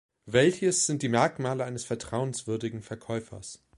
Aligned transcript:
Welches 0.25 0.87
sind 0.87 1.03
die 1.03 1.09
Merkmale 1.09 1.63
eines 1.63 1.85
vertrauenswürdigen 1.85 2.81
Verkäufers? 2.81 3.63